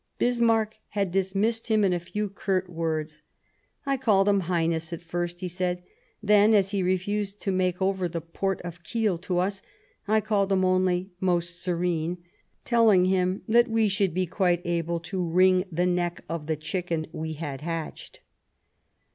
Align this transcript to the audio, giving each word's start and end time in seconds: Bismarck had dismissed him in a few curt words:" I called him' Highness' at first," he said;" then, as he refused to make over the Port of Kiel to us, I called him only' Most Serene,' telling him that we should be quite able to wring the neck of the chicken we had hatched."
Bismarck 0.17 0.77
had 0.87 1.11
dismissed 1.11 1.67
him 1.67 1.83
in 1.83 1.93
a 1.93 1.99
few 1.99 2.27
curt 2.27 2.67
words:" 2.71 3.21
I 3.85 3.97
called 3.97 4.27
him' 4.27 4.39
Highness' 4.49 4.91
at 4.93 5.03
first," 5.03 5.41
he 5.41 5.47
said;" 5.47 5.83
then, 6.23 6.55
as 6.55 6.71
he 6.71 6.81
refused 6.81 7.39
to 7.41 7.51
make 7.51 7.79
over 7.83 8.07
the 8.09 8.19
Port 8.19 8.59
of 8.63 8.81
Kiel 8.83 9.19
to 9.19 9.37
us, 9.37 9.61
I 10.07 10.19
called 10.19 10.51
him 10.51 10.65
only' 10.65 11.11
Most 11.31 11.61
Serene,' 11.61 12.17
telling 12.65 13.05
him 13.05 13.43
that 13.47 13.67
we 13.67 13.89
should 13.89 14.15
be 14.15 14.25
quite 14.25 14.63
able 14.65 14.99
to 15.01 15.23
wring 15.23 15.65
the 15.71 15.85
neck 15.85 16.21
of 16.27 16.47
the 16.47 16.57
chicken 16.57 17.05
we 17.11 17.33
had 17.33 17.61
hatched." 17.61 18.21